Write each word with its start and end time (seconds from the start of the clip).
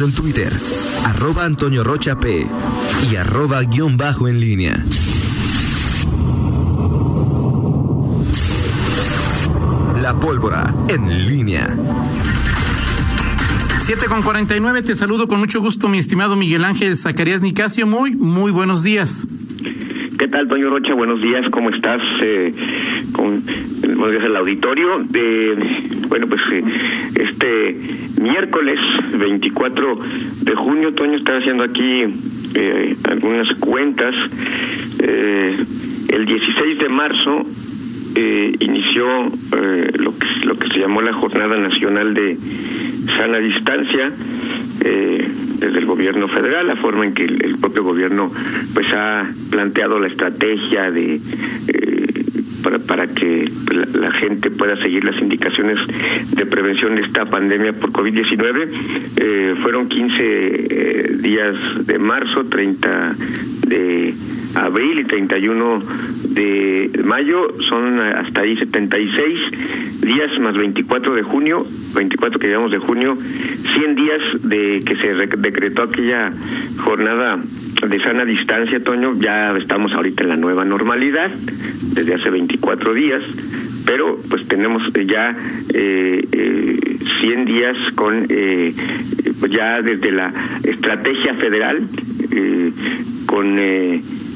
En 0.00 0.12
Twitter, 0.12 0.52
arroba 1.04 1.44
Antonio 1.44 1.84
Rocha 1.84 2.18
P 2.18 2.44
y 3.12 3.14
arroba 3.14 3.62
guion 3.62 3.96
bajo 3.96 4.26
en 4.26 4.40
línea. 4.40 4.84
La 10.02 10.18
pólvora 10.18 10.74
en 10.88 11.28
línea. 11.28 11.68
7 13.78 14.06
con 14.06 14.22
49, 14.22 14.82
te 14.82 14.96
saludo 14.96 15.28
con 15.28 15.38
mucho 15.38 15.60
gusto, 15.60 15.88
mi 15.88 15.98
estimado 15.98 16.34
Miguel 16.34 16.64
Ángel 16.64 16.96
Zacarías 16.96 17.40
Nicasio. 17.40 17.86
Muy, 17.86 18.16
muy 18.16 18.50
buenos 18.50 18.82
días. 18.82 19.28
¿Qué 20.24 20.30
tal, 20.30 20.48
Toño 20.48 20.70
Rocha? 20.70 20.94
Buenos 20.94 21.20
días, 21.20 21.44
¿cómo 21.50 21.68
estás? 21.68 22.00
Eh, 22.22 22.50
con, 23.12 23.42
buenos 23.82 24.10
días 24.10 24.24
al 24.24 24.36
auditorio. 24.36 25.00
De, 25.00 25.54
bueno, 26.08 26.26
pues 26.28 26.40
eh, 26.50 26.64
este 27.20 28.22
miércoles 28.22 28.80
24 29.18 29.98
de 30.44 30.54
junio, 30.54 30.94
Toño, 30.94 31.18
está 31.18 31.36
haciendo 31.36 31.62
aquí 31.62 32.04
eh, 32.54 32.96
algunas 33.10 33.48
cuentas. 33.58 34.14
Eh, 35.02 35.58
el 36.08 36.24
16 36.24 36.78
de 36.78 36.88
marzo 36.88 37.42
inició 38.60 39.04
lo, 39.24 40.18
que, 40.18 40.46
lo 40.46 40.56
que 40.56 40.68
se 40.68 40.78
llamó 40.78 41.02
la 41.02 41.12
Jornada 41.12 41.58
Nacional 41.58 42.14
de 42.14 42.38
Sana 43.06 43.38
Distancia. 43.38 44.10
Eh, 44.84 45.28
desde 45.60 45.78
el 45.78 45.86
gobierno 45.86 46.28
federal, 46.28 46.66
la 46.66 46.76
forma 46.76 47.06
en 47.06 47.14
que 47.14 47.24
el, 47.24 47.42
el 47.42 47.56
propio 47.58 47.82
gobierno 47.84 48.30
pues 48.74 48.86
ha 48.92 49.22
planteado 49.50 49.98
la 49.98 50.08
estrategia 50.08 50.90
de 50.90 51.14
eh, 51.14 52.24
para, 52.62 52.78
para 52.78 53.06
que 53.06 53.48
la, 53.72 53.86
la, 54.00 54.10
gente 54.10 54.50
pueda 54.50 54.76
seguir 54.76 55.04
las 55.04 55.20
indicaciones 55.20 55.78
de 56.34 56.46
prevención 56.46 56.96
de 56.96 57.02
esta 57.02 57.24
pandemia 57.26 57.72
por 57.72 57.92
COVID-19. 57.92 58.68
Eh, 59.16 59.54
fueron 59.62 59.88
15 59.88 60.16
eh, 60.18 61.10
días 61.20 61.86
de 61.86 61.98
marzo, 61.98 62.44
30 62.44 63.14
de 63.68 64.14
abril 64.56 65.00
y 65.00 65.04
31 65.04 65.82
de 66.30 66.90
mayo, 67.04 67.48
son 67.68 68.00
hasta 68.00 68.40
ahí 68.40 68.56
76 68.56 70.00
días 70.02 70.38
más 70.40 70.56
24 70.56 71.14
de 71.14 71.22
junio, 71.22 71.64
24 71.94 72.38
que 72.38 72.48
llevamos 72.48 72.72
de 72.72 72.78
junio, 72.78 73.16
100 73.16 73.94
días 73.94 74.48
de 74.48 74.82
que 74.84 74.96
se 74.96 75.14
decretó 75.38 75.84
aquella 75.84 76.30
jornada 76.78 77.38
de 77.88 78.00
sana 78.00 78.24
distancia, 78.24 78.80
Toño, 78.82 79.14
ya 79.18 79.52
estamos 79.56 79.92
ahorita 79.92 80.22
en 80.22 80.28
la 80.30 80.36
nueva 80.36 80.64
normalidad, 80.64 81.30
desde 81.94 82.14
hace 82.14 82.30
24 82.30 82.94
días, 82.94 83.22
pero 83.86 84.16
pues 84.30 84.46
tenemos 84.48 84.82
ya 84.92 85.30
eh, 85.74 86.24
eh, 86.32 86.78
100 87.20 87.44
días 87.44 87.76
con 87.94 88.26
eh, 88.28 88.72
pues 89.40 89.52
ya 89.52 89.80
desde 89.82 90.10
la 90.12 90.32
estrategia 90.62 91.34
federal 91.34 91.82
eh, 92.32 92.70
con 93.26 93.58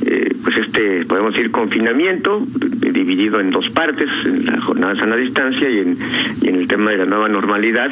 eh, 0.07 0.19
eh, 0.19 0.35
pues 0.43 0.57
este 0.59 1.05
podemos 1.07 1.35
decir 1.35 1.51
confinamiento 1.51 2.41
dividido 2.81 3.41
en 3.41 3.51
dos 3.51 3.69
partes 3.71 4.09
en 4.25 4.47
la 4.47 4.61
jornada 4.61 4.95
de 4.95 5.01
sana 5.01 5.17
distancia 5.17 5.69
y 5.71 5.79
en, 5.79 5.97
el 6.43 6.67
tema 6.67 6.91
de 6.91 6.99
la 6.99 7.07
nueva 7.07 7.29
normalidad 7.29 7.91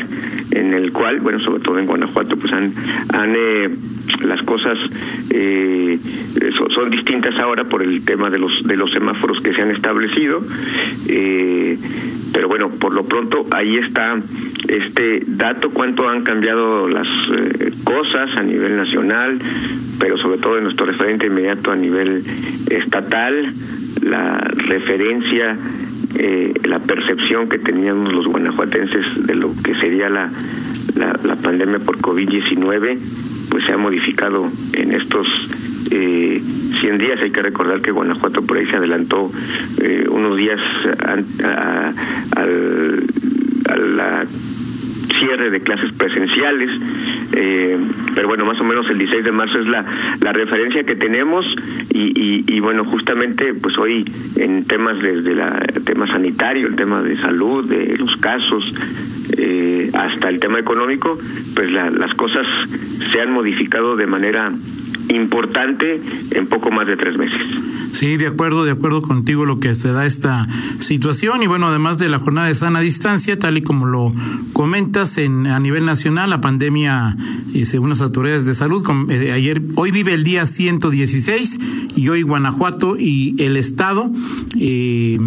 en 0.53 0.75
el 0.75 0.93
cual 0.93 1.21
bueno 1.21 1.39
sobre 1.41 1.63
todo 1.63 1.79
en 1.79 1.87
Guanajuato 1.87 2.37
pues 2.37 2.53
han, 2.53 2.73
han 3.13 3.35
eh, 3.37 3.69
las 4.25 4.43
cosas 4.43 4.79
eh, 5.31 5.99
son, 6.57 6.71
son, 6.71 6.91
distintas 6.91 7.39
ahora 7.39 7.65
por 7.65 7.83
el 7.83 8.05
tema 8.05 8.31
de 8.31 8.39
los 8.39 8.63
de 8.65 8.77
los 8.77 8.91
semáforos 8.91 9.41
que 9.41 9.53
se 9.53 9.63
han 9.63 9.71
establecido 9.71 10.39
eh, 11.09 11.79
pero 12.33 12.49
bueno 12.49 12.69
por 12.69 12.95
lo 12.95 13.05
pronto 13.05 13.47
ahí 13.51 13.77
está 13.77 14.15
este 14.69 15.21
dato 15.27 15.71
cuánto 15.71 16.09
han 16.09 16.23
cambiado 16.23 16.89
las 16.89 17.07
eh, 17.35 17.66
cosas 17.87 18.37
a 18.37 18.43
nivel 18.43 18.77
nacional 18.77 19.39
pero 19.99 20.19
sobre 20.19 20.39
todo 20.39 20.59
en 20.59 20.65
nuestro 20.65 20.87
referente 20.87 21.29
inmediato 21.29 21.71
a 21.71 21.77
nivel 21.77 22.23
estatal 22.69 23.53
la 24.03 24.39
referencia 24.39 25.57
eh, 26.19 26.53
la 26.65 26.81
percepción 26.81 27.49
que 27.49 27.59
teníamos 27.59 28.13
los 28.13 28.27
guanajuatenses 28.27 29.27
de 29.27 29.35
lo 29.37 29.53
que 29.63 29.75
sería 29.77 30.09
la, 30.09 30.29
la, 30.97 31.19
la 31.23 31.37
pandemia 31.37 31.79
por 31.79 31.99
COVID-19 31.99 32.99
pues 33.51 33.65
se 33.65 33.73
ha 33.73 33.77
modificado 33.77 34.51
en 34.75 34.93
estos 34.93 35.27
eh, 35.91 36.43
100 36.81 36.99
días. 36.99 37.21
Hay 37.23 37.31
que 37.31 37.43
recordar 37.43 37.81
que 37.81 37.91
Guanajuato 37.91 38.43
por 38.43 38.59
ahí 38.59 38.67
se 38.67 38.77
adelantó 38.77 39.31
eh, 39.81 40.07
unos 40.11 40.37
días 40.37 40.61
a, 41.05 41.13
a, 41.47 41.93
al, 42.37 43.03
a 43.69 43.77
la 43.77 44.27
de 45.37 45.61
clases 45.61 45.93
presenciales, 45.93 46.71
eh, 47.33 47.79
pero 48.15 48.29
bueno, 48.29 48.45
más 48.45 48.59
o 48.61 48.65
menos 48.65 48.89
el 48.91 48.99
16 48.99 49.25
de 49.25 49.33
marzo 49.33 49.59
es 49.59 49.67
la, 49.67 49.85
la 50.21 50.33
referencia 50.33 50.83
que 50.83 50.97
tenemos 50.97 51.47
y, 51.93 52.45
y, 52.47 52.61
bueno, 52.61 52.85
justamente 52.85 53.55
pues 53.55 53.77
hoy 53.79 54.05
en 54.37 54.65
temas 54.65 55.01
desde 55.01 55.35
la, 55.35 55.59
tema 55.85 56.07
sanitario, 56.07 56.69
el 56.69 56.77
tema 56.77 57.03
de 57.03 57.17
salud, 57.17 57.69
de 57.69 57.97
los 57.99 58.17
casos, 58.17 58.75
eh, 59.39 59.91
hasta 59.95 60.29
el 60.29 60.41
tema 60.41 60.59
económico, 60.59 61.19
pues 61.55 61.73
la, 61.73 61.91
las 61.91 62.15
cosas 62.15 62.47
se 63.13 63.21
han 63.21 63.33
modificado 63.33 63.97
de 63.97 64.07
manera 64.07 64.53
importante 65.09 66.01
en 66.33 66.47
poco 66.47 66.71
más 66.71 66.87
de 66.87 66.97
tres 66.97 67.17
meses. 67.17 67.41
Sí, 67.93 68.17
de 68.17 68.27
acuerdo, 68.27 68.65
de 68.65 68.73
acuerdo 68.73 69.01
contigo 69.01 69.47
lo 69.47 69.59
que 69.59 69.75
se 69.75 69.91
da 69.91 70.05
esta 70.05 70.47
situación 70.81 71.43
y 71.43 71.47
bueno, 71.47 71.67
además 71.67 71.99
de 71.99 72.09
la 72.09 72.19
jornada 72.19 72.49
de 72.49 72.55
sana 72.55 72.81
distancia, 72.81 73.39
tal 73.39 73.57
y 73.57 73.63
como 73.63 73.87
lo 73.87 74.13
comentas 74.53 75.17
en 75.19 75.47
a 75.47 75.59
nivel 75.61 75.87
nacional, 75.87 76.31
la 76.31 76.41
pandemia, 76.41 77.17
eh, 77.55 77.65
según 77.65 77.89
las 77.89 78.03
autoridades 78.03 78.45
de 78.45 78.55
salud, 78.55 78.85
eh, 79.09 79.33
ayer, 79.33 79.63
hoy 79.77 79.93
vive 79.93 80.13
el 80.13 80.25
día 80.25 80.45
116 80.45 81.59
y 81.97 82.09
hoy 82.09 82.23
Guanajuato 82.23 82.97
y 82.99 83.35
el 83.43 83.57
estado 83.57 84.11
eh, 84.61 85.19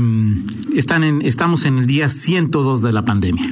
están 0.76 1.04
en, 1.04 1.22
estamos 1.24 1.66
en 1.66 1.80
el 1.80 1.88
día 1.88 2.10
102 2.10 2.82
de 2.82 2.94
la 2.94 3.04
pandemia. 3.04 3.52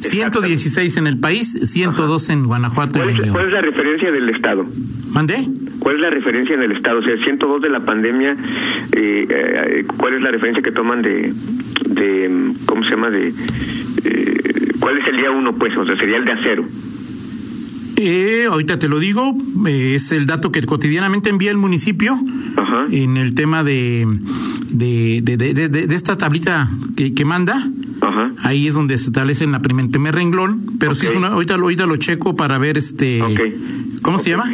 116 0.00 0.96
en 0.96 1.06
el 1.06 1.18
país, 1.18 1.52
102 1.70 2.24
Ajá. 2.24 2.32
en 2.32 2.44
Guanajuato. 2.44 2.98
¿Cuál 2.98 3.20
es, 3.20 3.30
¿Cuál 3.30 3.46
es 3.46 3.52
la 3.52 3.60
referencia 3.60 4.10
del 4.10 4.28
estado? 4.30 4.64
¿Mandé? 5.12 5.36
¿Cuál 5.78 5.96
es 5.96 6.00
la 6.02 6.10
referencia 6.10 6.54
en 6.54 6.62
el 6.62 6.72
Estado? 6.72 6.98
O 6.98 7.02
sea, 7.02 7.16
102 7.16 7.62
de 7.62 7.68
la 7.70 7.80
pandemia, 7.80 8.32
eh, 8.32 9.26
eh, 9.30 9.84
¿cuál 9.96 10.14
es 10.14 10.22
la 10.22 10.30
referencia 10.30 10.62
que 10.62 10.72
toman 10.72 11.02
de, 11.02 11.32
de 11.88 12.52
¿cómo 12.66 12.84
se 12.84 12.90
llama? 12.90 13.10
De, 13.10 13.28
eh, 13.28 14.72
¿Cuál 14.80 14.98
es 14.98 15.08
el 15.08 15.16
día 15.16 15.30
uno, 15.30 15.54
pues? 15.54 15.76
O 15.76 15.86
sea, 15.86 15.96
sería 15.96 16.18
el 16.18 16.24
de 16.24 16.32
acero. 16.32 16.64
Eh, 17.96 18.44
ahorita 18.48 18.78
te 18.78 18.88
lo 18.88 18.98
digo, 19.00 19.34
eh, 19.66 19.94
es 19.96 20.12
el 20.12 20.26
dato 20.26 20.52
que 20.52 20.62
cotidianamente 20.62 21.30
envía 21.30 21.50
el 21.50 21.56
municipio 21.56 22.16
Ajá. 22.56 22.86
en 22.90 23.16
el 23.16 23.34
tema 23.34 23.64
de, 23.64 24.06
de, 24.70 25.20
de, 25.22 25.36
de, 25.36 25.68
de 25.68 25.94
esta 25.94 26.16
tablita 26.16 26.70
que, 26.96 27.12
que 27.14 27.24
manda. 27.24 27.60
Ahí 28.42 28.66
es 28.66 28.74
donde 28.74 28.96
se 28.98 29.06
establece 29.06 29.44
en 29.44 29.52
la 29.52 29.60
primer, 29.60 29.88
primer 29.90 30.14
renglón, 30.14 30.62
pero 30.78 30.92
okay. 30.92 31.08
sí, 31.08 31.16
una, 31.16 31.28
ahorita, 31.28 31.54
ahorita 31.54 31.86
lo 31.86 31.96
checo 31.96 32.36
para 32.36 32.58
ver 32.58 32.76
este, 32.76 33.22
okay. 33.22 33.54
¿cómo 34.02 34.16
okay. 34.16 34.24
se 34.24 34.30
llama? 34.30 34.52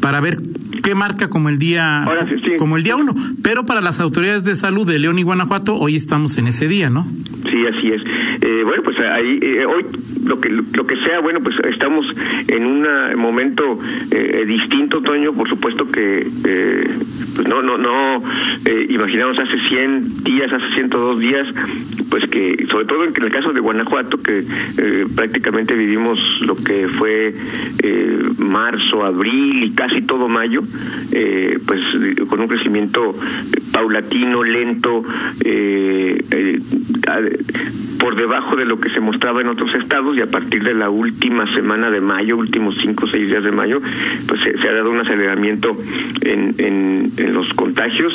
Para 0.00 0.20
ver 0.20 0.40
qué 0.82 0.94
marca 0.94 1.28
como 1.28 1.48
el 1.48 1.58
día 1.58 2.02
Ahora, 2.02 2.28
sí, 2.28 2.34
sí. 2.44 2.56
como 2.58 2.76
el 2.76 2.82
día 2.82 2.96
uno, 2.96 3.14
pero 3.42 3.64
para 3.64 3.80
las 3.80 4.00
autoridades 4.00 4.44
de 4.44 4.56
salud 4.56 4.86
de 4.86 4.98
León 4.98 5.18
y 5.18 5.22
Guanajuato 5.22 5.76
hoy 5.76 5.96
estamos 5.96 6.36
en 6.38 6.48
ese 6.48 6.68
día, 6.68 6.90
¿no? 6.90 7.06
Sí, 7.50 7.66
así 7.66 7.92
es. 7.92 8.02
Eh, 8.42 8.62
bueno, 8.64 8.82
pues 8.82 8.98
ahí 8.98 9.38
eh, 9.42 9.66
hoy 9.66 9.84
lo 10.24 10.40
que 10.40 10.48
lo 10.48 10.86
que 10.86 10.96
sea, 10.96 11.20
bueno, 11.20 11.40
pues 11.40 11.56
estamos 11.70 12.06
en 12.48 12.66
un 12.66 12.86
momento 13.16 13.62
eh, 14.10 14.44
distinto, 14.46 15.00
Toño, 15.00 15.32
por 15.32 15.48
supuesto 15.48 15.90
que 15.90 16.26
eh, 16.44 16.88
pues 17.36 17.48
no 17.48 17.62
no 17.62 17.76
no 17.76 18.16
eh, 18.64 18.86
imaginamos 18.88 19.38
hace 19.38 19.58
100 19.68 20.24
días, 20.24 20.52
hace 20.52 20.74
102 20.74 21.20
días, 21.20 21.48
pues 22.10 22.24
que 22.30 22.66
sobre 22.66 22.86
todo 22.86 23.04
en 23.04 23.22
el 23.22 23.30
caso 23.30 23.52
de 23.52 23.60
Guanajuato 23.60 24.22
que 24.22 24.38
eh, 24.38 25.06
prácticamente 25.14 25.74
vivimos 25.74 26.18
lo 26.46 26.56
que 26.56 26.88
fue 26.88 27.34
marzo, 28.38 29.04
abril 29.04 29.64
y 29.64 29.74
casi 29.74 30.02
todo 30.02 30.28
mayo, 30.28 30.60
pues 31.66 31.80
con 32.28 32.40
un 32.40 32.48
crecimiento 32.48 33.14
paulatino, 33.74 34.44
lento, 34.44 35.02
eh, 35.44 36.24
eh, 36.30 36.60
por 37.98 38.14
debajo 38.14 38.54
de 38.54 38.66
lo 38.66 38.78
que 38.78 38.90
se 38.90 39.00
mostraba 39.00 39.40
en 39.40 39.48
otros 39.48 39.74
estados 39.74 40.16
y 40.16 40.20
a 40.20 40.26
partir 40.26 40.62
de 40.62 40.74
la 40.74 40.90
última 40.90 41.52
semana 41.54 41.90
de 41.90 42.00
mayo, 42.00 42.36
últimos 42.36 42.76
cinco 42.78 43.06
o 43.06 43.08
seis 43.08 43.28
días 43.28 43.42
de 43.42 43.50
mayo, 43.50 43.78
pues 44.28 44.40
se, 44.42 44.68
ha 44.68 44.72
dado 44.74 44.90
un 44.90 45.00
aceleramiento 45.00 45.72
en, 46.20 46.54
en, 46.58 47.12
en, 47.16 47.34
los 47.34 47.52
contagios, 47.54 48.12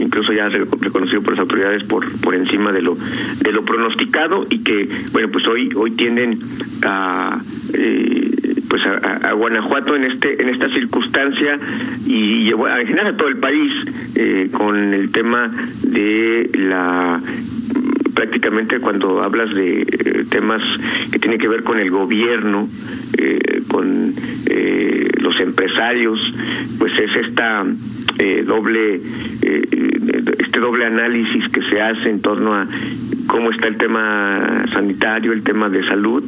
incluso 0.00 0.32
ya 0.32 0.48
reconocido 0.48 1.22
por 1.22 1.34
las 1.34 1.40
autoridades 1.40 1.84
por 1.84 2.04
por 2.20 2.34
encima 2.34 2.72
de 2.72 2.82
lo 2.82 2.96
de 2.96 3.52
lo 3.52 3.62
pronosticado 3.62 4.46
y 4.48 4.64
que 4.64 4.88
bueno 5.12 5.28
pues 5.30 5.46
hoy 5.46 5.70
hoy 5.76 5.92
tienen 5.92 6.38
a 6.82 7.38
eh, 7.74 8.45
pues 8.68 8.82
a, 8.86 9.28
a, 9.28 9.32
Guanajuato 9.32 9.96
en 9.96 10.04
este 10.04 10.42
en 10.42 10.48
esta 10.48 10.68
circunstancia 10.68 11.56
y, 12.06 12.48
y 12.48 12.50
en 12.50 12.86
general 12.86 13.14
a 13.14 13.16
todo 13.16 13.28
el 13.28 13.38
país 13.38 13.72
eh, 14.16 14.48
con 14.52 14.94
el 14.94 15.10
tema 15.12 15.50
de 15.82 16.50
la 16.54 17.20
prácticamente 18.14 18.80
cuando 18.80 19.22
hablas 19.22 19.54
de 19.54 19.82
eh, 19.82 20.24
temas 20.30 20.62
que 21.12 21.18
tienen 21.18 21.38
que 21.38 21.48
ver 21.48 21.62
con 21.62 21.78
el 21.78 21.90
gobierno, 21.90 22.66
eh, 23.18 23.62
con 23.68 24.14
empresarios, 25.40 26.18
pues 26.78 26.92
es 26.98 27.28
esta 27.28 27.64
eh, 28.18 28.42
doble 28.46 28.96
este 28.96 30.60
doble 30.60 30.86
análisis 30.86 31.48
que 31.50 31.62
se 31.62 31.80
hace 31.80 32.10
en 32.10 32.20
torno 32.20 32.54
a 32.54 32.66
cómo 33.26 33.50
está 33.50 33.68
el 33.68 33.76
tema 33.76 34.64
sanitario, 34.72 35.32
el 35.32 35.42
tema 35.42 35.68
de 35.68 35.84
salud, 35.84 36.24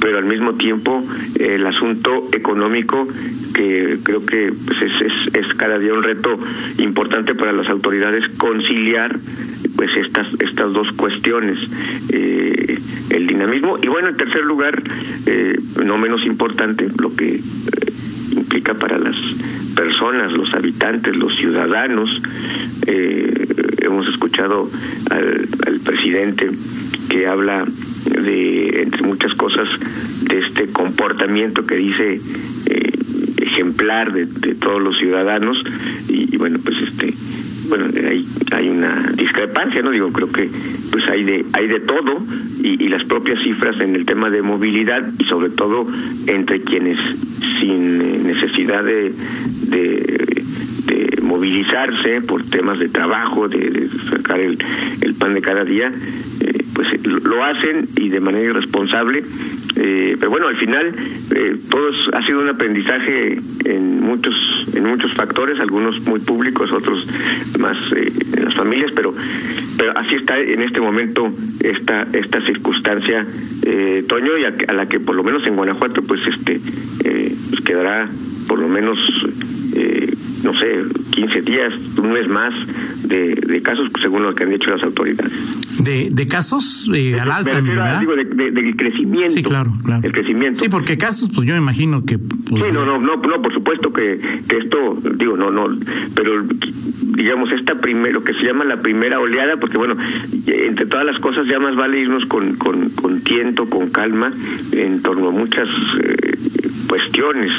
pero 0.00 0.18
al 0.18 0.24
mismo 0.24 0.54
tiempo 0.54 1.02
el 1.38 1.66
asunto 1.66 2.28
económico 2.32 3.06
que 3.54 3.98
creo 4.02 4.24
que 4.26 4.52
pues, 4.66 4.82
es, 4.82 5.34
es, 5.34 5.54
cada 5.54 5.78
día 5.78 5.94
un 5.94 6.02
reto 6.02 6.34
importante 6.78 7.34
para 7.34 7.52
las 7.52 7.68
autoridades 7.68 8.24
conciliar 8.36 9.16
pues 9.76 9.90
estas 9.96 10.28
estas 10.40 10.72
dos 10.72 10.88
cuestiones 10.96 11.58
eh, 12.10 12.78
el 13.10 13.26
dinamismo 13.26 13.78
y 13.80 13.86
bueno 13.86 14.08
en 14.08 14.16
tercer 14.16 14.44
lugar 14.44 14.82
eh, 15.26 15.58
no 15.84 15.98
menos 15.98 16.26
importante 16.26 16.88
lo 17.00 17.14
que 17.14 17.40
implica 18.54 18.74
para 18.74 18.98
las 18.98 19.16
personas 19.74 20.32
los 20.32 20.54
habitantes 20.54 21.16
los 21.16 21.34
ciudadanos. 21.34 22.22
Hemos 22.86 24.06
escuchado 24.06 24.70
al, 25.10 25.80
presidente 25.84 26.50
que 27.10 27.26
habla 27.26 27.64
de 27.64 28.82
entre 28.82 29.02
muchas 29.02 29.34
cosas 29.34 29.68
de 30.28 30.38
este 30.38 30.68
comportamiento 30.68 31.66
que 31.66 31.74
dice 31.76 32.20
ejemplar 33.42 34.12
de, 34.12 34.54
todos 34.54 34.80
los 34.80 34.96
ciudadanos. 34.98 35.58
Y, 36.08 36.36
bueno 36.36 36.60
pues 36.62 36.76
este 36.78 37.12
bueno 37.68 37.86
hay 38.08 38.24
hay 38.52 38.68
una 38.68 39.10
discrepancia 39.14 39.82
no 39.82 39.90
digo 39.90 40.12
creo 40.12 40.30
que 40.30 40.48
pues 40.90 41.08
hay 41.08 41.24
de 41.24 41.44
hay 41.52 41.66
de 41.66 41.80
todo 41.80 42.22
y, 42.62 42.88
las 42.88 43.04
propias 43.04 43.42
cifras 43.42 43.80
en 43.80 43.94
el 43.94 44.06
tema 44.06 44.30
de 44.30 44.40
movilidad 44.40 45.02
y 45.18 45.24
sobre 45.24 45.50
todo 45.50 45.86
entre 46.26 46.60
quienes 46.60 46.98
sin 47.60 48.26
necesidad 48.26 48.84
de, 48.84 49.12
de, 49.68 51.18
movilizarse 51.22 52.20
por 52.22 52.44
temas 52.44 52.78
de 52.78 52.88
trabajo 52.88 53.48
de, 53.48 53.88
sacar 54.10 54.38
el, 54.38 54.56
el 55.00 55.14
pan 55.14 55.34
de 55.34 55.40
cada 55.40 55.64
día 55.64 55.88
eh, 55.88 56.64
pues 56.74 57.04
lo 57.06 57.44
hacen 57.44 57.88
y 57.96 58.08
de 58.10 58.20
manera 58.20 58.50
irresponsable 58.50 59.24
eh, 59.76 60.16
pero 60.18 60.30
bueno, 60.30 60.48
al 60.48 60.56
final 60.56 60.94
eh, 61.34 61.56
todo 61.68 61.88
ha 62.12 62.24
sido 62.24 62.40
un 62.40 62.48
aprendizaje 62.48 63.38
en 63.64 64.00
muchos 64.00 64.34
en 64.74 64.84
muchos 64.84 65.12
factores, 65.14 65.58
algunos 65.60 66.00
muy 66.06 66.20
públicos, 66.20 66.72
otros 66.72 67.06
más 67.58 67.76
eh, 67.92 68.12
en 68.36 68.44
las 68.44 68.54
familias, 68.54 68.92
pero 68.94 69.12
pero 69.76 69.92
así 69.96 70.14
está 70.14 70.38
en 70.38 70.62
este 70.62 70.80
momento 70.80 71.28
esta 71.60 72.02
esta 72.12 72.40
circunstancia, 72.42 73.26
eh, 73.66 74.04
Toño, 74.08 74.38
y 74.38 74.44
a, 74.44 74.72
la 74.72 74.86
que 74.86 75.00
por 75.00 75.16
lo 75.16 75.24
menos 75.24 75.44
en 75.46 75.56
Guanajuato 75.56 76.02
pues 76.02 76.20
este 76.26 76.60
pues 77.50 77.64
quedará 77.64 78.08
por 78.46 78.60
lo 78.60 78.68
menos 78.68 78.98
no 80.44 80.52
sé, 80.52 80.82
15 81.12 81.40
días, 81.42 81.72
un 81.98 82.12
mes 82.12 82.28
más 82.28 82.54
de, 83.08 83.34
de 83.34 83.62
casos, 83.62 83.90
según 84.00 84.22
lo 84.22 84.34
que 84.34 84.44
han 84.44 84.50
dicho 84.50 84.70
las 84.70 84.82
autoridades 84.82 85.32
de, 85.82 86.08
de 86.10 86.26
casos 86.26 86.90
eh, 86.94 87.18
al 87.18 87.30
alza, 87.30 87.60
¿verdad? 87.60 88.00
Digo, 88.00 88.14
de, 88.14 88.24
del 88.24 88.76
crecimiento. 88.76 89.30
Sí, 89.30 89.42
claro, 89.42 89.72
claro. 89.84 90.02
El 90.04 90.12
crecimiento. 90.12 90.58
Sí, 90.60 90.68
porque 90.68 90.96
casos, 90.96 91.30
pues 91.34 91.48
yo 91.48 91.56
imagino 91.56 92.04
que... 92.04 92.18
Pues, 92.18 92.64
sí, 92.64 92.70
no, 92.72 92.84
no, 92.84 92.98
no, 93.00 93.16
no, 93.16 93.42
por 93.42 93.52
supuesto 93.52 93.92
que, 93.92 94.18
que 94.48 94.58
esto, 94.58 94.96
digo, 95.16 95.36
no, 95.36 95.50
no, 95.50 95.66
pero 96.14 96.42
digamos, 97.14 97.50
esta 97.52 97.74
primera, 97.74 98.12
lo 98.12 98.22
que 98.22 98.34
se 98.34 98.42
llama 98.44 98.64
la 98.64 98.76
primera 98.76 99.20
oleada, 99.20 99.56
porque 99.56 99.78
bueno, 99.78 99.96
entre 100.46 100.86
todas 100.86 101.06
las 101.06 101.20
cosas 101.20 101.46
ya 101.46 101.58
más 101.58 101.76
vale 101.76 102.00
irnos 102.00 102.26
con, 102.26 102.56
con, 102.56 102.90
con 102.90 103.20
tiento, 103.20 103.66
con 103.66 103.90
calma, 103.90 104.32
en 104.72 105.02
torno 105.02 105.28
a 105.28 105.32
muchas 105.32 105.68
eh, 106.00 106.36
cuestiones, 106.94 107.50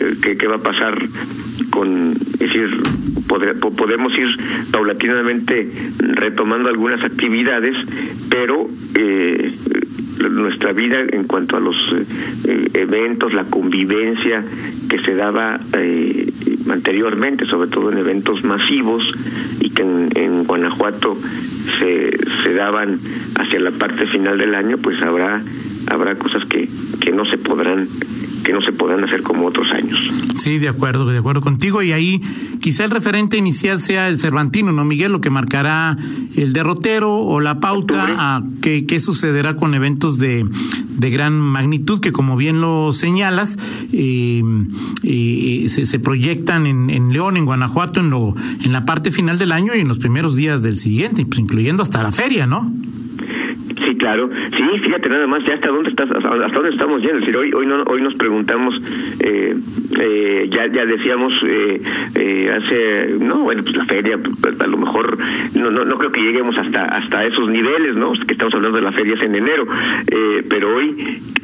eh, 0.00 0.36
que 0.38 0.48
va 0.48 0.56
a 0.56 0.62
pasar 0.62 0.98
con, 1.68 2.12
es 2.12 2.38
decir, 2.38 2.70
podemos 3.76 4.16
ir 4.16 4.28
paulatinamente 4.72 5.68
retomando 5.98 6.70
algunas 6.70 7.04
actividades, 7.04 7.76
pero 8.30 8.66
eh, 8.94 9.52
nuestra 10.30 10.72
vida 10.72 11.02
en 11.12 11.24
cuanto 11.24 11.58
a 11.58 11.60
los 11.60 11.76
eh, 12.46 12.70
eventos, 12.72 13.34
la 13.34 13.44
convivencia 13.44 14.42
que 14.88 14.98
se 15.00 15.14
daba 15.14 15.60
eh, 15.76 16.32
anteriormente, 16.70 17.44
sobre 17.44 17.68
todo 17.68 17.92
en 17.92 17.98
eventos 17.98 18.42
masivos 18.42 19.04
y 19.60 19.68
que 19.68 19.82
en, 19.82 20.08
en 20.14 20.44
Guanajuato 20.44 21.14
se, 21.78 22.10
se 22.42 22.54
daban 22.54 22.98
hacia 23.38 23.60
la 23.60 23.70
parte 23.72 24.06
final 24.06 24.38
del 24.38 24.54
año, 24.54 24.78
pues 24.78 25.02
habrá 25.02 25.42
habrá 25.92 26.14
cosas 26.14 26.44
que, 26.46 26.68
que 27.00 27.12
no 27.12 27.24
se 27.24 27.38
podrán 27.38 27.86
que 28.42 28.52
no 28.52 28.60
se 28.60 28.72
podrán 28.72 29.04
hacer 29.04 29.22
como 29.22 29.46
otros 29.46 29.70
años. 29.70 29.98
Sí, 30.36 30.58
de 30.58 30.68
acuerdo, 30.68 31.06
de 31.06 31.18
acuerdo 31.18 31.40
contigo. 31.40 31.82
Y 31.82 31.92
ahí 31.92 32.20
quizá 32.60 32.84
el 32.84 32.90
referente 32.90 33.36
inicial 33.36 33.80
sea 33.80 34.08
el 34.08 34.18
Cervantino, 34.18 34.72
¿no, 34.72 34.84
Miguel? 34.84 35.12
Lo 35.12 35.20
que 35.20 35.30
marcará 35.30 35.96
el 36.36 36.52
derrotero 36.52 37.14
o 37.14 37.40
la 37.40 37.60
pauta 37.60 38.36
a 38.36 38.42
qué, 38.60 38.86
qué 38.86 39.00
sucederá 39.00 39.54
con 39.54 39.74
eventos 39.74 40.18
de, 40.18 40.46
de 40.98 41.10
gran 41.10 41.38
magnitud 41.38 42.00
que, 42.00 42.12
como 42.12 42.36
bien 42.36 42.60
lo 42.60 42.92
señalas, 42.92 43.58
eh, 43.92 44.42
eh, 45.02 45.66
se, 45.68 45.86
se, 45.86 45.98
proyectan 45.98 46.66
en, 46.66 46.90
en, 46.90 47.12
León, 47.12 47.36
en 47.36 47.44
Guanajuato, 47.44 48.00
en, 48.00 48.10
lo, 48.10 48.34
en 48.64 48.72
la 48.72 48.84
parte 48.84 49.10
final 49.10 49.38
del 49.38 49.52
año 49.52 49.74
y 49.74 49.80
en 49.80 49.88
los 49.88 49.98
primeros 49.98 50.36
días 50.36 50.62
del 50.62 50.78
siguiente, 50.78 51.24
pues 51.24 51.38
incluyendo 51.38 51.82
hasta 51.82 52.02
la 52.02 52.12
feria, 52.12 52.46
¿no? 52.46 52.72
Sí, 53.68 53.91
claro. 54.02 54.28
Sí, 54.28 54.80
fíjate 54.82 55.08
nada 55.08 55.26
más, 55.28 55.44
ya 55.46 55.54
hasta 55.54 55.68
dónde 55.68 55.90
estás, 55.90 56.10
hasta 56.10 56.56
dónde 56.58 56.70
estamos 56.70 57.00
yendo. 57.02 57.18
Es 57.18 57.20
decir, 57.20 57.36
hoy, 57.36 57.52
hoy, 57.52 57.66
no, 57.66 57.84
hoy 57.84 58.02
nos 58.02 58.14
preguntamos, 58.14 58.74
eh, 59.20 59.54
eh, 60.00 60.48
ya, 60.48 60.66
ya 60.66 60.84
decíamos 60.84 61.32
eh, 61.46 61.80
eh, 62.16 62.50
hace, 62.50 63.24
no, 63.24 63.44
bueno, 63.44 63.62
pues 63.62 63.76
la 63.76 63.84
feria, 63.84 64.16
pues, 64.18 64.60
a 64.60 64.66
lo 64.66 64.76
mejor, 64.76 65.16
no, 65.56 65.70
no, 65.70 65.84
no 65.84 65.94
creo 65.94 66.10
que 66.10 66.20
lleguemos 66.20 66.58
hasta, 66.58 66.84
hasta 66.84 67.24
esos 67.24 67.48
niveles, 67.48 67.96
¿no? 67.96 68.12
Que 68.26 68.32
estamos 68.32 68.52
hablando 68.54 68.78
de 68.78 68.84
las 68.84 68.96
ferias 68.96 69.22
en 69.22 69.36
enero, 69.36 69.64
eh, 70.10 70.42
pero 70.50 70.74
hoy 70.74 70.96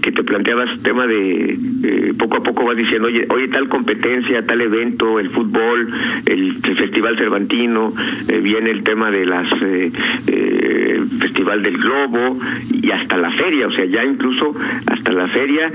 que 0.03 0.11
te 0.11 0.25
planteabas 0.25 0.83
tema 0.83 1.07
de 1.07 1.57
eh, 1.85 2.13
poco 2.19 2.39
a 2.39 2.43
poco 2.43 2.65
vas 2.65 2.77
diciendo, 2.77 3.07
oye, 3.07 3.25
oye, 3.33 3.49
tal 3.49 3.69
competencia, 3.69 4.43
tal 4.43 4.61
evento, 4.61 5.21
el 5.21 5.31
fútbol, 5.31 5.89
el, 6.27 6.57
el 6.65 6.77
Festival 6.77 7.17
Cervantino, 7.17 7.93
viene 8.43 8.71
el 8.71 8.83
tema 8.83 9.11
de 9.11 9.27
las 9.27 9.49
Festival 11.21 11.63
del 11.63 11.79
Globo 11.79 12.37
y 12.71 12.91
hasta 12.91 13.17
la 13.17 13.31
feria, 13.31 13.67
o 13.67 13.71
sea, 13.71 13.85
ya 13.85 14.05
incluso 14.05 14.55
hasta 14.87 15.13
la 15.13 15.29
feria, 15.29 15.71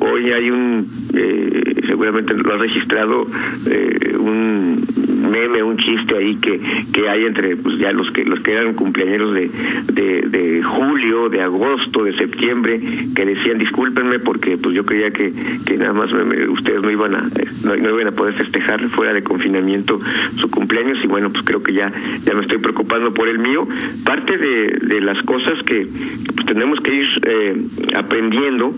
hoy 0.00 0.32
hay 0.32 0.50
un, 0.50 0.86
eh, 1.14 1.74
seguramente 1.86 2.34
lo 2.34 2.54
has 2.54 2.60
registrado, 2.60 3.26
eh, 3.70 4.16
un 4.18 5.03
meme, 5.30 5.62
un 5.62 5.76
chiste 5.76 6.16
ahí 6.16 6.36
que, 6.36 6.60
que 6.92 7.08
hay 7.08 7.24
entre 7.24 7.56
pues 7.56 7.78
ya 7.78 7.92
los 7.92 8.10
que 8.10 8.24
los 8.24 8.40
que 8.40 8.52
eran 8.52 8.74
cumpleaños 8.74 9.34
de, 9.34 9.50
de, 9.92 10.62
julio, 10.62 11.28
de 11.28 11.42
agosto, 11.42 12.04
de 12.04 12.12
septiembre, 12.16 12.80
que 13.14 13.24
decían 13.24 13.58
discúlpenme 13.58 14.18
porque 14.18 14.56
pues 14.56 14.74
yo 14.74 14.84
creía 14.84 15.10
que, 15.10 15.32
que 15.66 15.76
nada 15.76 15.92
más 15.92 16.10
ustedes 16.48 16.82
no 16.82 16.90
iban 16.90 17.14
a 17.14 17.24
no, 17.64 17.74
iban 17.76 18.08
a 18.08 18.12
poder 18.12 18.34
festejar 18.34 18.80
fuera 18.88 19.12
de 19.12 19.22
confinamiento 19.22 19.98
su 20.36 20.50
cumpleaños 20.50 20.98
y 21.02 21.06
bueno 21.06 21.30
pues 21.30 21.44
creo 21.44 21.62
que 21.62 21.72
ya 21.72 21.90
ya 22.24 22.34
me 22.34 22.42
estoy 22.42 22.58
preocupando 22.58 23.12
por 23.12 23.28
el 23.28 23.38
mío. 23.38 23.62
Parte 24.04 24.36
de, 24.36 24.78
de 24.80 25.00
las 25.00 25.22
cosas 25.22 25.62
que 25.64 25.86
pues 26.34 26.46
tenemos 26.46 26.80
que 26.80 26.94
ir 26.94 27.06
eh, 27.26 27.54
aprendiendo 27.94 28.72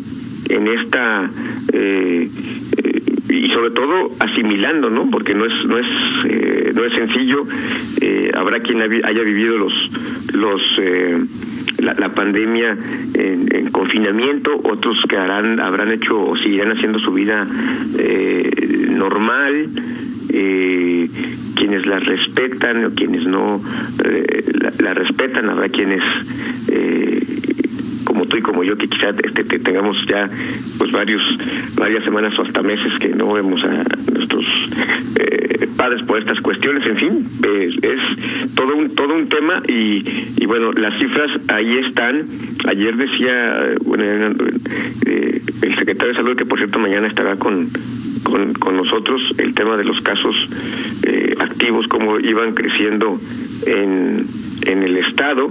en 0.48 0.68
esta 0.68 1.30
eh, 1.72 2.28
y 3.28 3.48
sobre 3.50 3.70
todo 3.70 4.10
asimilando 4.20 4.90
no 4.90 5.10
porque 5.10 5.34
no 5.34 5.44
es 5.46 5.66
no 5.66 5.78
es 5.78 5.86
eh, 6.26 6.72
no 6.74 6.84
es 6.84 6.94
sencillo. 6.94 7.42
Eh, 8.00 8.30
habrá 8.34 8.60
quien 8.60 8.80
haya 8.82 9.22
vivido 9.22 9.58
los 9.58 9.72
los 10.34 10.62
eh, 10.78 11.18
la, 11.78 11.94
la, 11.94 12.08
pandemia 12.08 12.76
en, 13.14 13.54
en, 13.54 13.70
confinamiento, 13.70 14.56
otros 14.64 14.96
que 15.08 15.16
harán, 15.16 15.60
habrán 15.60 15.92
hecho 15.92 16.18
o 16.18 16.36
seguirán 16.36 16.72
haciendo 16.72 16.98
su 16.98 17.12
vida 17.12 17.46
eh, 17.98 18.88
normal, 18.90 19.68
eh, 20.32 21.08
quienes 21.54 21.86
la 21.86 21.98
respetan 21.98 22.84
o 22.84 22.90
quienes 22.90 23.26
no 23.26 23.60
eh, 24.04 24.44
la, 24.60 24.72
la, 24.78 24.94
respetan, 24.94 25.48
habrá 25.50 25.68
quienes 25.68 26.02
eh, 26.70 27.22
como 28.16 28.26
tú 28.26 28.38
y 28.38 28.40
como 28.40 28.64
yo 28.64 28.74
que 28.76 28.88
quizás 28.88 29.14
este, 29.22 29.44
tengamos 29.58 30.06
ya 30.06 30.26
pues 30.78 30.90
varios 30.90 31.20
varias 31.76 32.02
semanas 32.02 32.32
o 32.38 32.42
hasta 32.42 32.62
meses 32.62 32.98
que 32.98 33.10
no 33.10 33.30
vemos 33.30 33.62
a 33.62 33.84
nuestros 34.10 34.46
eh, 35.20 35.68
padres 35.76 36.02
por 36.06 36.18
estas 36.18 36.40
cuestiones 36.40 36.86
en 36.86 36.96
fin 36.96 37.26
eh, 37.46 37.68
es 37.82 38.54
todo 38.54 38.74
un 38.74 38.94
todo 38.94 39.14
un 39.14 39.28
tema 39.28 39.60
y, 39.68 40.02
y 40.38 40.46
bueno 40.46 40.72
las 40.72 40.98
cifras 40.98 41.30
ahí 41.48 41.76
están. 41.86 42.24
Ayer 42.68 42.96
decía 42.96 43.74
bueno, 43.84 44.04
eh, 45.04 45.42
el 45.62 45.76
secretario 45.76 46.08
de 46.08 46.14
salud 46.14 46.36
que 46.38 46.46
por 46.46 46.56
cierto 46.56 46.78
mañana 46.78 47.06
estará 47.08 47.36
con 47.36 47.68
con, 48.24 48.54
con 48.54 48.76
nosotros 48.76 49.34
el 49.38 49.54
tema 49.54 49.76
de 49.76 49.84
los 49.84 50.00
casos 50.00 50.34
eh, 51.06 51.34
activos, 51.38 51.86
cómo 51.86 52.18
iban 52.18 52.54
creciendo 52.54 53.18
en, 53.66 54.26
en 54.66 54.82
el 54.82 54.96
Estado, 54.98 55.48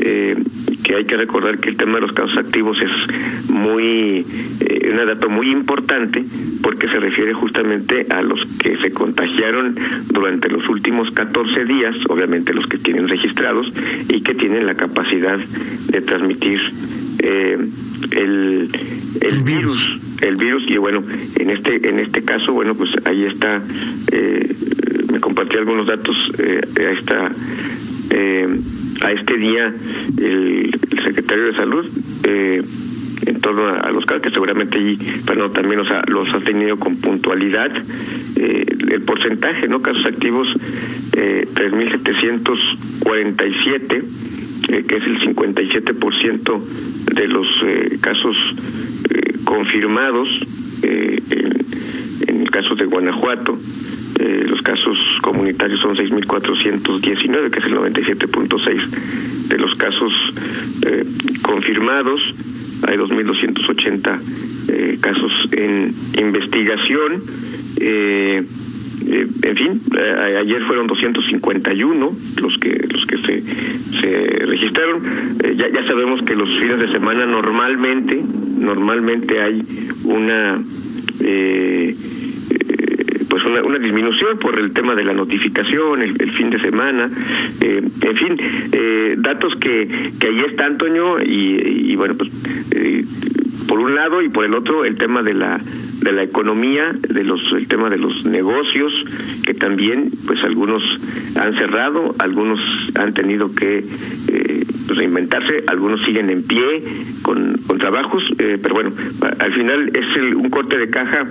eh, 0.00 0.36
que 0.82 0.96
hay 0.96 1.04
que 1.04 1.16
recordar 1.16 1.58
que 1.58 1.70
el 1.70 1.76
tema 1.76 1.94
de 1.94 2.02
los 2.02 2.12
casos 2.12 2.36
activos 2.36 2.78
es 2.80 3.50
muy, 3.50 4.24
eh, 4.60 4.90
un 4.90 5.06
dato 5.06 5.28
muy 5.28 5.50
importante 5.50 6.24
porque 6.62 6.88
se 6.88 6.98
refiere 6.98 7.34
justamente 7.34 8.06
a 8.10 8.22
los 8.22 8.44
que 8.56 8.76
se 8.76 8.92
contagiaron 8.92 9.74
durante 10.12 10.48
los 10.48 10.68
últimos 10.68 11.10
14 11.10 11.64
días, 11.64 11.96
obviamente 12.08 12.54
los 12.54 12.66
que 12.66 12.78
tienen 12.78 13.08
registrados 13.08 13.72
y 14.08 14.22
que 14.22 14.34
tienen 14.34 14.66
la 14.66 14.74
capacidad 14.74 15.38
de 15.38 16.00
transmitir 16.00 16.60
eh, 17.22 17.56
el, 18.10 18.68
el, 19.20 19.42
virus. 19.44 19.88
el 20.22 20.36
virus 20.36 20.64
y 20.68 20.76
bueno 20.76 21.02
en 21.38 21.50
este 21.50 21.88
en 21.88 22.00
este 22.00 22.22
caso 22.22 22.52
bueno 22.52 22.74
pues 22.74 22.90
ahí 23.04 23.24
está 23.24 23.62
eh, 24.10 24.54
me 25.12 25.20
compartí 25.20 25.56
algunos 25.56 25.86
datos 25.86 26.16
eh, 26.38 26.60
a 26.78 26.90
esta 26.90 27.30
eh, 28.12 28.46
a 29.02 29.12
este 29.12 29.38
día 29.38 29.72
el, 30.18 30.70
secretario 31.02 31.46
de 31.46 31.56
salud 31.56 31.86
eh, 32.24 32.62
en 33.26 33.40
torno 33.40 33.68
a, 33.68 33.90
los 33.90 34.04
casos 34.04 34.22
que 34.22 34.30
seguramente 34.30 34.76
allí 34.78 34.98
pero 35.26 35.50
también 35.50 35.78
los 35.78 35.90
ha, 35.90 36.02
los 36.06 36.32
ha 36.34 36.40
tenido 36.40 36.76
con 36.76 37.00
puntualidad 37.00 37.70
eh, 38.36 38.66
el 38.90 39.02
porcentaje 39.02 39.66
no 39.68 39.80
casos 39.82 40.06
activos 40.06 40.48
eh, 41.16 41.46
3.747 41.54 44.04
eh, 44.68 44.84
que 44.88 44.96
es 44.96 45.04
el 45.04 45.20
57% 45.20 46.60
de 47.14 47.28
los 47.28 47.46
eh, 47.64 47.98
casos 48.00 48.36
eh, 49.10 49.34
confirmados 49.44 50.28
en, 50.82 51.20
en 52.28 52.40
el 52.42 52.50
caso 52.50 52.74
de 52.74 52.86
Guanajuato 52.86 53.56
eh, 54.22 54.46
los 54.48 54.62
casos 54.62 54.96
comunitarios 55.20 55.80
son 55.80 55.96
6.419, 55.96 57.50
que 57.50 57.58
es 57.58 57.64
el 57.64 57.74
97.6 57.74 59.48
de 59.48 59.58
los 59.58 59.74
casos 59.74 60.12
eh, 60.86 61.04
confirmados. 61.42 62.20
Hay 62.86 62.96
2.280 62.98 64.20
eh, 64.68 64.98
casos 65.00 65.32
en 65.52 65.92
investigación. 66.20 67.20
Eh, 67.80 68.44
eh, 69.08 69.26
en 69.42 69.56
fin, 69.56 69.80
ayer 70.38 70.62
fueron 70.62 70.86
251 70.86 72.12
los 72.40 72.58
que 72.58 72.86
los 72.92 73.04
que 73.06 73.18
se, 73.18 73.42
se 73.42 74.46
registraron. 74.46 75.02
Ya, 75.56 75.68
ya 75.68 75.86
sabemos 75.88 76.22
que 76.22 76.36
los 76.36 76.48
fines 76.60 76.78
de 76.78 76.92
semana 76.92 77.26
normalmente 77.26 78.22
normalmente 78.58 79.40
hay 79.42 79.62
una 80.04 80.62
eh, 81.24 81.94
pues 83.32 83.46
una, 83.46 83.62
una, 83.62 83.78
disminución 83.78 84.38
por 84.38 84.60
el 84.60 84.74
tema 84.74 84.94
de 84.94 85.04
la 85.04 85.14
notificación, 85.14 86.02
el, 86.02 86.30
fin 86.32 86.50
de 86.50 86.60
semana, 86.60 87.08
eh, 87.62 87.80
en 88.02 88.16
fin, 88.16 88.36
eh, 88.72 89.14
datos 89.16 89.54
que, 89.58 89.88
que 90.20 90.26
ahí 90.26 90.40
están, 90.50 90.76
Toño, 90.76 91.18
y, 91.18 91.92
y 91.92 91.96
bueno, 91.96 92.14
pues 92.14 92.30
eh, 92.72 93.02
por 93.68 93.78
un 93.78 93.94
lado 93.94 94.20
y 94.20 94.28
por 94.28 94.44
el 94.44 94.54
otro 94.54 94.84
el 94.84 94.98
tema 94.98 95.22
de 95.22 95.32
la 95.32 95.58
de 96.02 96.12
la 96.12 96.24
economía, 96.24 96.90
de 96.92 97.24
los 97.24 97.40
el 97.52 97.66
tema 97.68 97.88
de 97.88 97.96
los 97.96 98.26
negocios 98.26 98.92
que 99.46 99.54
también 99.54 100.10
pues 100.26 100.44
algunos 100.44 100.82
han 101.36 101.54
cerrado, 101.54 102.14
algunos 102.18 102.60
han 102.96 103.14
tenido 103.14 103.54
que 103.54 103.78
eh, 103.78 104.64
reinventarse, 104.96 105.64
algunos 105.68 106.02
siguen 106.02 106.30
en 106.30 106.42
pie 106.46 106.62
con, 107.22 107.56
con 107.66 107.78
trabajos, 107.78 108.22
eh, 108.38 108.58
pero 108.62 108.74
bueno, 108.74 108.92
al 109.38 109.52
final 109.52 109.88
es 109.88 110.16
el, 110.16 110.34
un 110.34 110.50
corte 110.50 110.76
de 110.78 110.88
caja 110.88 111.22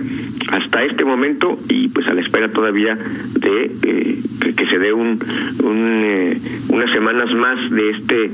hasta 0.52 0.84
este 0.84 1.04
momento 1.04 1.58
y 1.68 1.88
pues 1.88 2.06
a 2.08 2.14
la 2.14 2.20
espera 2.20 2.48
todavía 2.48 2.94
de 2.94 3.64
eh, 3.64 4.18
que, 4.40 4.54
que, 4.54 4.66
se 4.66 4.78
dé 4.78 4.92
un, 4.92 5.18
un 5.64 6.02
eh, 6.04 6.38
unas 6.68 6.90
semanas 6.92 7.34
más 7.34 7.70
de 7.70 7.90
este 7.90 8.30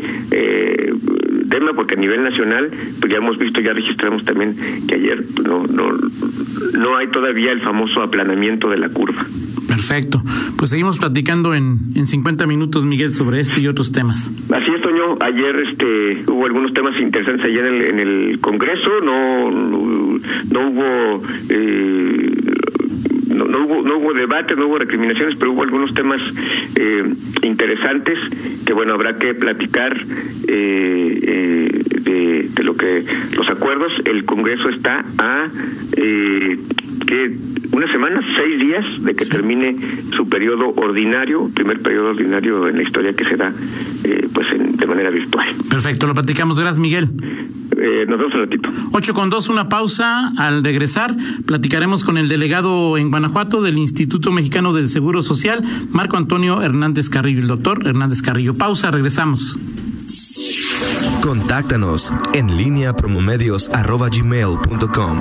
tema 1.48 1.72
porque 1.74 1.94
a 1.94 1.98
nivel 1.98 2.22
nacional 2.22 2.68
pues 3.00 3.12
ya 3.12 3.18
hemos 3.18 3.38
visto 3.38 3.60
ya 3.60 3.72
registramos 3.72 4.24
también 4.24 4.54
que 4.86 4.96
ayer 4.96 5.18
no 5.44 5.66
no 5.66 5.92
no 6.78 6.96
hay 6.96 7.08
todavía 7.08 7.52
el 7.52 7.60
famoso 7.60 8.02
aplanamiento 8.02 8.68
de 8.68 8.78
la 8.78 8.88
curva 8.88 9.24
Perfecto. 9.68 10.22
Pues 10.56 10.70
seguimos 10.70 10.98
platicando 10.98 11.54
en, 11.54 11.78
en 11.94 12.06
50 12.06 12.46
minutos, 12.46 12.84
Miguel, 12.84 13.12
sobre 13.12 13.40
este 13.40 13.60
y 13.60 13.68
otros 13.68 13.92
temas. 13.92 14.30
Ayer 15.20 15.56
este, 15.68 16.30
hubo 16.30 16.46
algunos 16.46 16.72
temas 16.72 16.98
interesantes 17.00 17.44
ayer 17.44 17.66
en 17.66 17.74
el, 17.74 17.84
en 17.84 17.98
el 18.00 18.40
Congreso. 18.40 19.00
No, 19.02 19.50
no, 19.50 20.68
hubo... 20.68 21.22
Eh, 21.50 22.30
no, 23.34 23.44
no, 23.44 23.64
hubo 23.64 23.82
no 23.82 23.98
hubo 23.98 24.12
debate, 24.12 24.56
no 24.56 24.66
hubo 24.66 24.78
recriminaciones, 24.78 25.36
pero 25.38 25.52
hubo 25.52 25.62
algunos 25.62 25.94
temas 25.94 26.20
eh, 26.76 27.04
interesantes 27.42 28.18
que 28.66 28.72
bueno 28.72 28.94
habrá 28.94 29.12
que 29.16 29.34
platicar 29.34 29.96
eh, 30.48 31.20
eh, 31.22 31.82
de, 32.00 32.48
de, 32.48 32.64
lo 32.64 32.74
que 32.74 33.04
los 33.36 33.48
acuerdos. 33.48 33.92
El 34.06 34.24
Congreso 34.24 34.68
está 34.70 35.04
a 35.18 35.46
eh, 35.96 36.58
que 37.06 37.36
una 37.72 37.90
semana, 37.92 38.20
seis 38.36 38.60
días 38.60 39.02
de 39.02 39.14
que 39.14 39.24
sí. 39.24 39.30
termine 39.30 39.76
su 40.14 40.28
periodo 40.28 40.68
ordinario, 40.76 41.50
primer 41.54 41.80
periodo 41.80 42.10
ordinario 42.10 42.68
en 42.68 42.76
la 42.76 42.82
historia 42.82 43.12
que 43.12 43.24
se 43.24 43.36
da 43.36 43.52
eh, 44.04 44.28
pues 44.32 44.48
en, 44.52 44.76
de 44.76 44.86
manera 44.86 45.10
virtual. 45.10 45.48
Perfecto, 45.70 46.06
lo 46.06 46.14
platicamos. 46.14 46.58
Gracias, 46.58 46.80
Miguel. 46.80 47.08
Eh, 47.76 48.06
nos 48.08 48.18
vemos 48.18 48.34
un 48.34 48.40
ratito. 48.40 48.68
8 48.92 49.14
con 49.14 49.30
2, 49.30 49.48
una 49.50 49.68
pausa. 49.68 50.32
Al 50.36 50.64
regresar, 50.64 51.14
platicaremos 51.46 52.02
con 52.02 52.18
el 52.18 52.28
delegado 52.28 52.98
en 52.98 53.10
Guanajuato 53.10 53.62
del 53.62 53.78
Instituto 53.78 54.32
Mexicano 54.32 54.72
del 54.72 54.88
Seguro 54.88 55.22
Social, 55.22 55.62
Marco 55.92 56.16
Antonio 56.16 56.60
Hernández 56.62 57.08
Carrillo, 57.08 57.40
el 57.40 57.46
doctor 57.46 57.86
Hernández 57.86 58.22
Carrillo. 58.22 58.54
Pausa, 58.54 58.90
regresamos. 58.90 59.56
Contáctanos 61.22 62.12
en 62.32 62.56
línea 62.56 62.94
promomedios 62.94 63.68
arroba 63.70 64.08
gmail.com. 64.08 65.18